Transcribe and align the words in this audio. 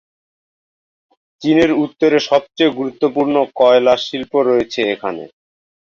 চীনের 1.41 1.71
উত্তরে 1.83 2.17
সবচেয়ে 2.29 2.75
গুরুত্বপূর্ণ 2.77 3.35
কয়লা 3.59 3.95
শিল্প 4.05 4.33
রয়েছে 4.49 4.81
এখানে। 4.93 5.23